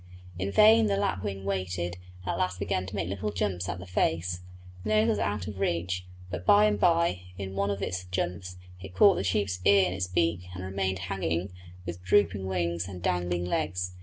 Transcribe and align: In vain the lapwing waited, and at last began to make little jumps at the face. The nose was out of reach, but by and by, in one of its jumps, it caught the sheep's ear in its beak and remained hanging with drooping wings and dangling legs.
In 0.39 0.51
vain 0.51 0.87
the 0.87 0.97
lapwing 0.97 1.45
waited, 1.45 1.97
and 2.23 2.31
at 2.31 2.37
last 2.39 2.57
began 2.57 2.87
to 2.87 2.95
make 2.95 3.07
little 3.07 3.31
jumps 3.31 3.69
at 3.69 3.77
the 3.77 3.85
face. 3.85 4.39
The 4.81 4.89
nose 4.89 5.07
was 5.09 5.19
out 5.19 5.45
of 5.45 5.59
reach, 5.59 6.07
but 6.31 6.43
by 6.43 6.65
and 6.65 6.79
by, 6.79 7.21
in 7.37 7.53
one 7.55 7.69
of 7.69 7.83
its 7.83 8.05
jumps, 8.05 8.57
it 8.81 8.95
caught 8.95 9.13
the 9.17 9.23
sheep's 9.23 9.59
ear 9.63 9.85
in 9.85 9.93
its 9.93 10.07
beak 10.07 10.47
and 10.55 10.63
remained 10.63 10.97
hanging 11.13 11.51
with 11.85 12.01
drooping 12.03 12.47
wings 12.47 12.87
and 12.87 13.03
dangling 13.03 13.45
legs. 13.45 13.93